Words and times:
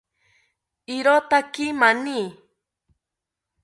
Irotaki 0.95 1.65
mani 1.79 2.19